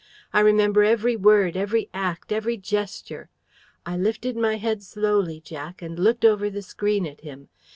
[0.33, 3.29] I remember every word, every act, every gesture.
[3.85, 7.49] I lifted my head slowly, Jack, and looked over the screen at him.